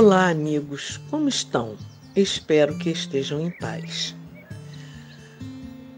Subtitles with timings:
[0.00, 1.74] Olá, amigos, como estão?
[2.14, 4.14] Espero que estejam em paz.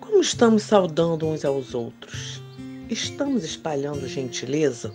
[0.00, 2.40] Como estamos saudando uns aos outros?
[2.88, 4.90] Estamos espalhando gentileza?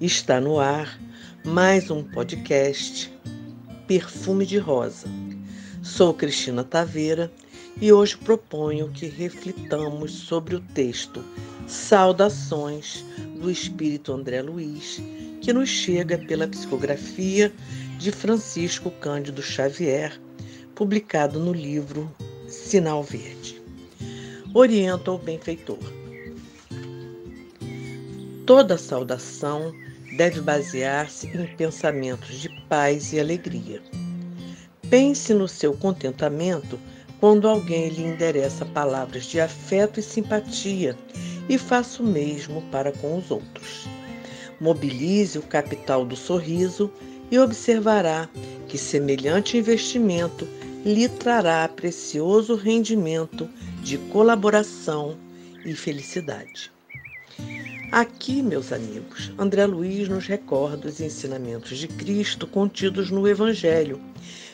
[0.00, 1.00] Está no ar
[1.44, 3.12] mais um podcast
[3.88, 5.08] Perfume de Rosa.
[5.82, 7.28] Sou Cristina Taveira
[7.80, 11.24] e hoje proponho que reflitamos sobre o texto
[11.66, 13.04] Saudações
[13.40, 15.00] do Espírito André Luiz
[15.40, 17.52] que nos chega pela psicografia
[17.98, 20.20] de Francisco Cândido Xavier,
[20.74, 22.14] publicado no livro
[22.46, 23.60] Sinal Verde.
[24.52, 25.78] Orienta o benfeitor.
[28.44, 29.72] Toda saudação
[30.16, 33.80] deve basear-se em pensamentos de paz e alegria.
[34.90, 36.78] Pense no seu contentamento
[37.20, 40.96] quando alguém lhe endereça palavras de afeto e simpatia
[41.50, 43.88] e faça o mesmo para com os outros.
[44.60, 46.88] Mobilize o capital do sorriso
[47.28, 48.28] e observará
[48.68, 50.46] que semelhante investimento
[50.84, 53.50] lhe trará precioso rendimento
[53.82, 55.16] de colaboração
[55.64, 56.70] e felicidade.
[57.90, 64.00] Aqui, meus amigos, André Luiz nos recorda os ensinamentos de Cristo contidos no Evangelho,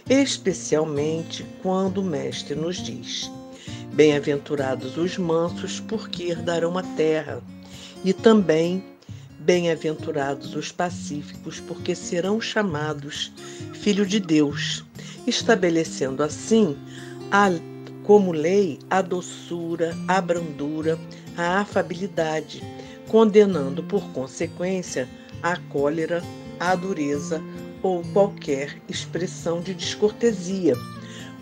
[0.08, 3.30] especialmente quando o Mestre nos diz:
[3.96, 7.42] Bem-aventurados os mansos, porque herdarão a terra,
[8.04, 8.84] e também
[9.46, 13.32] Bem-aventurados os pacíficos, porque serão chamados
[13.74, 14.84] filho de Deus,
[15.24, 16.76] estabelecendo assim
[17.30, 17.48] a,
[18.02, 20.98] como lei a doçura, a brandura,
[21.36, 22.60] a afabilidade,
[23.06, 25.08] condenando por consequência
[25.40, 26.24] a cólera,
[26.58, 27.40] a dureza
[27.84, 30.74] ou qualquer expressão de descortesia,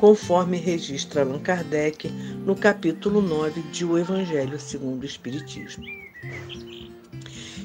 [0.05, 2.11] conforme registra Allan Kardec
[2.45, 5.83] no capítulo 9 de O Evangelho segundo o Espiritismo.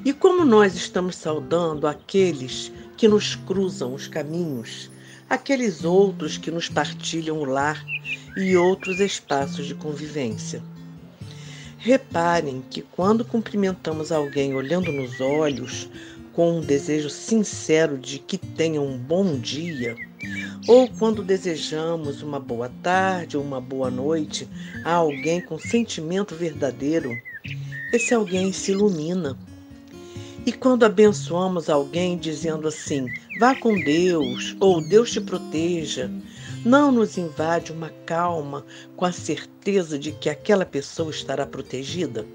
[0.05, 4.89] E como nós estamos saudando aqueles que nos cruzam os caminhos,
[5.29, 7.85] aqueles outros que nos partilham o lar
[8.37, 10.63] e outros espaços de convivência.
[11.77, 15.89] Reparem que quando cumprimentamos alguém olhando nos olhos,
[16.31, 19.97] com um desejo sincero de que tenha um bom dia,
[20.67, 24.47] ou quando desejamos uma boa tarde ou uma boa noite
[24.83, 27.19] a alguém com sentimento verdadeiro,
[27.91, 29.37] esse alguém se ilumina
[30.45, 36.09] e quando abençoamos alguém dizendo assim, vá com Deus ou Deus te proteja,
[36.65, 38.65] não nos invade uma calma
[38.95, 42.25] com a certeza de que aquela pessoa estará protegida?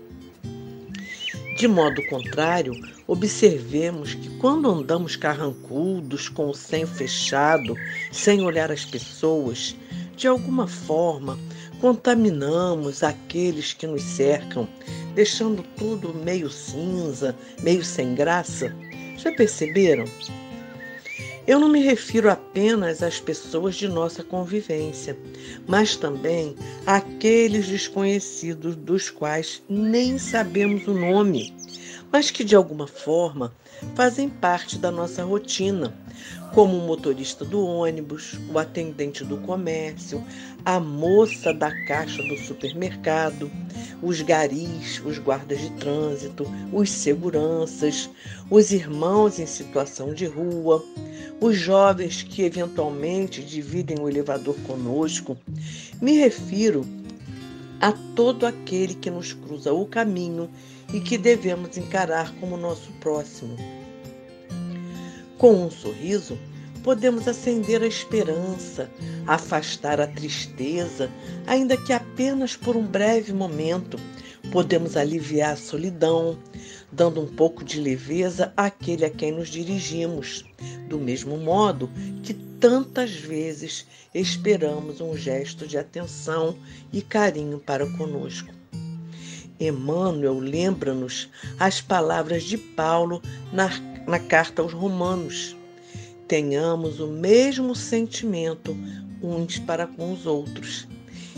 [1.57, 2.75] De modo contrário,
[3.07, 7.77] observemos que quando andamos carrancudos, com o senho fechado,
[8.11, 9.77] sem olhar as pessoas,
[10.17, 11.39] de alguma forma
[11.81, 14.67] contaminamos aqueles que nos cercam
[15.15, 18.75] deixando tudo meio cinza, meio sem graça?
[19.17, 20.07] Já perceberam?
[21.47, 25.15] Eu não me refiro apenas às pessoas de nossa convivência,
[25.67, 26.57] mas também
[26.87, 31.53] àqueles desconhecidos dos quais nem sabemos o nome,
[32.11, 33.53] mas que de alguma forma
[33.95, 35.95] fazem parte da nossa rotina,
[36.55, 40.25] como o motorista do ônibus, o atendente do comércio,
[40.65, 43.51] a moça da caixa do supermercado,
[44.05, 48.11] os garis, os guardas de trânsito, os seguranças,
[48.51, 50.85] os irmãos em situação de rua,
[51.41, 55.37] os jovens que eventualmente dividem o elevador conosco.
[56.03, 56.85] Me refiro
[57.81, 60.51] a todo aquele que nos cruza o caminho
[60.93, 63.57] e que devemos encarar como nosso próximo.
[65.39, 66.39] Com um sorriso,
[66.85, 68.91] podemos acender a esperança,
[69.27, 71.11] afastar a tristeza,
[71.47, 73.99] ainda que apenas por um breve momento.
[74.53, 76.39] Podemos aliviar a solidão,
[76.93, 80.45] dando um pouco de leveza àquele a quem nos dirigimos,
[80.87, 81.91] do mesmo modo
[82.23, 86.55] que tantas vezes esperamos um gesto de atenção
[86.93, 88.53] e carinho para conosco.
[89.59, 93.71] Emmanuel lembra-nos as palavras de Paulo na,
[94.07, 95.57] na carta aos Romanos.
[96.35, 98.77] Tenhamos o mesmo sentimento
[99.23, 100.89] uns para com os outros.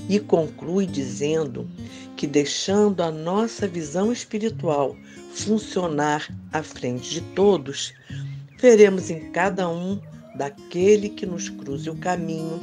[0.08, 1.68] E conclui dizendo
[2.16, 4.96] que, deixando a nossa visão espiritual
[5.34, 7.92] funcionar à frente de todos,
[8.58, 10.00] veremos em cada um
[10.34, 12.58] daquele que nos cruze o caminho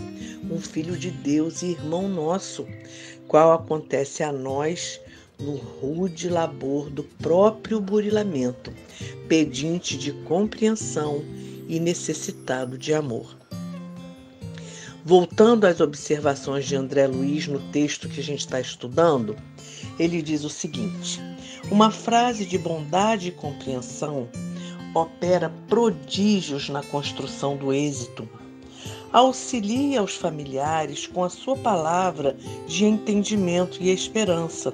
[0.49, 2.65] um filho de Deus e irmão nosso,
[3.27, 4.99] qual acontece a nós
[5.39, 8.73] no rude labor do próprio burilamento,
[9.27, 11.23] pedinte de compreensão
[11.67, 13.35] e necessitado de amor.
[15.05, 19.35] Voltando às observações de André Luiz no texto que a gente está estudando,
[19.99, 21.19] ele diz o seguinte:
[21.69, 24.29] uma frase de bondade e compreensão
[24.95, 28.29] opera prodígios na construção do êxito.
[29.11, 32.35] Auxilia os familiares com a sua palavra
[32.67, 34.73] de entendimento e esperança.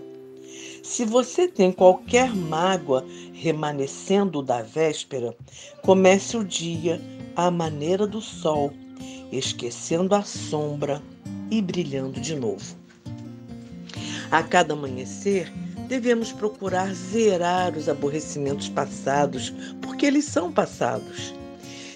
[0.84, 5.36] Se você tem qualquer mágoa remanescendo da véspera,
[5.81, 7.02] comece o dia
[7.36, 8.74] à maneira do sol,
[9.31, 11.02] esquecendo a sombra
[11.52, 12.78] e brilhando de novo.
[14.31, 15.52] A cada amanhecer,
[15.88, 21.34] devemos procurar zerar os aborrecimentos passados, porque eles são passados,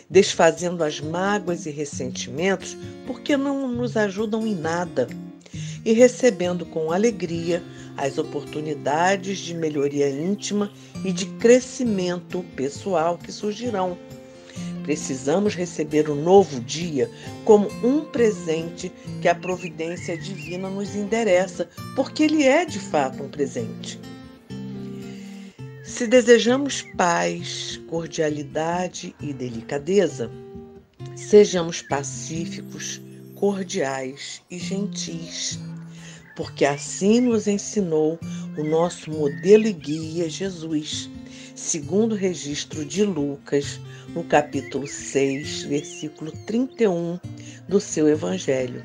[0.10, 2.76] desfazendo as mágoas e ressentimentos,
[3.06, 5.08] porque não nos ajudam em nada,
[5.86, 7.62] e recebendo com alegria
[7.98, 10.72] as oportunidades de melhoria íntima
[11.04, 13.98] e de crescimento pessoal que surgirão
[14.84, 17.10] Precisamos receber o novo dia
[17.46, 18.92] como um presente
[19.22, 24.00] que a providência divina nos endereça, porque ele é de fato um presente.
[25.86, 30.30] Se desejamos paz, cordialidade e delicadeza,
[31.16, 33.02] sejamos pacíficos,
[33.36, 35.60] cordiais e gentis,
[36.36, 38.20] porque assim nos ensinou
[38.58, 41.10] o nosso modelo e guia Jesus
[41.56, 43.80] segundo o registro de Lucas,
[44.14, 47.20] no capítulo 6, versículo 31
[47.68, 48.84] do seu Evangelho.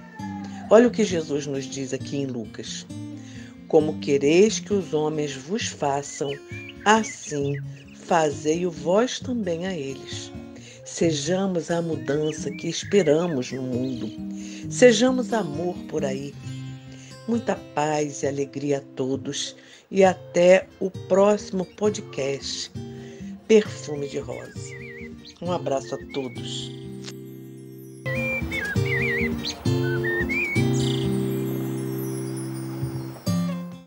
[0.71, 2.87] Olha o que Jesus nos diz aqui em Lucas.
[3.69, 6.31] Como quereis que os homens vos façam,
[6.85, 7.56] assim
[7.95, 10.33] fazei-o vós também a eles.
[10.85, 14.11] Sejamos a mudança que esperamos no mundo.
[14.71, 16.35] Sejamos amor por aí.
[17.29, 19.55] Muita paz e alegria a todos
[19.91, 22.73] e até o próximo podcast
[23.47, 24.75] Perfume de Rosa.
[25.43, 26.88] Um abraço a todos.